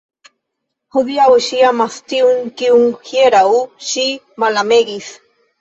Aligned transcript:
Hodiaŭ 0.95 1.27
ŝi 1.49 1.59
amas 1.67 1.99
tiun, 2.13 2.41
kiun 2.63 2.89
hieraŭ 3.11 3.45
ŝi 3.91 4.07
malamegis! 4.47 5.17